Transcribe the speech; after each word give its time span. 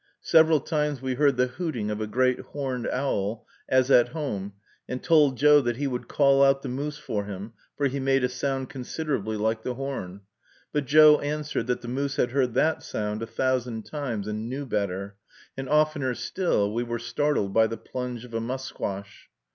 Several 0.23 0.59
times 0.59 0.99
we 0.99 1.13
heard 1.13 1.37
the 1.37 1.45
hooting 1.45 1.91
of 1.91 2.01
a 2.01 2.07
great 2.07 2.39
horned 2.39 2.87
owl, 2.87 3.45
as 3.69 3.91
at 3.91 4.07
home, 4.07 4.53
and 4.89 5.03
told 5.03 5.37
Joe 5.37 5.61
that 5.61 5.77
he 5.77 5.85
would 5.85 6.07
call 6.07 6.41
out 6.43 6.63
the 6.63 6.69
moose 6.69 6.97
for 6.97 7.25
him, 7.25 7.53
for 7.77 7.85
he 7.85 7.99
made 7.99 8.23
a 8.23 8.27
sound 8.27 8.67
considerably 8.67 9.37
like 9.37 9.61
the 9.61 9.75
horn; 9.75 10.21
but 10.71 10.85
Joe 10.85 11.19
answered, 11.19 11.67
that 11.67 11.81
the 11.81 11.87
moose 11.87 12.15
had 12.15 12.31
heard 12.31 12.55
that 12.55 12.81
sound 12.81 13.21
a 13.21 13.27
thousand 13.27 13.85
times, 13.85 14.27
and 14.27 14.49
knew 14.49 14.65
better; 14.65 15.17
and 15.55 15.69
oftener 15.69 16.15
still 16.15 16.73
we 16.73 16.81
were 16.81 16.97
startled 16.97 17.53
by 17.53 17.67
the 17.67 17.77
plunge 17.77 18.25
of 18.25 18.33
a 18.33 18.41
musquash. 18.41 19.29